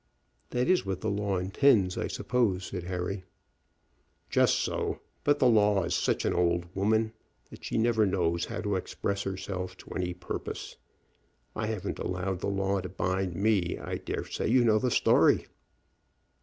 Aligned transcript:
"That 0.49 0.67
is 0.67 0.83
what 0.83 1.01
the 1.01 1.11
law 1.11 1.37
intends, 1.37 1.95
I 1.95 2.07
suppose," 2.07 2.65
said 2.65 2.85
Harry. 2.85 3.23
"Just 4.31 4.55
so; 4.55 4.99
but 5.23 5.37
the 5.37 5.45
law 5.47 5.83
is 5.83 5.93
such 5.93 6.25
an 6.25 6.33
old 6.33 6.65
woman 6.75 7.13
that 7.51 7.63
she 7.63 7.77
never 7.77 8.07
knows 8.07 8.45
how 8.45 8.61
to 8.61 8.77
express 8.77 9.21
herself 9.21 9.77
to 9.77 9.91
any 9.91 10.15
purpose. 10.15 10.77
I 11.55 11.67
haven't 11.67 11.99
allowed 11.99 12.39
the 12.39 12.47
law 12.49 12.81
to 12.81 12.89
bind 12.89 13.35
me. 13.35 13.77
I 13.77 13.97
dare 13.99 14.25
say 14.25 14.47
you 14.47 14.63
know 14.65 14.79
the 14.79 14.89
story." 14.89 15.45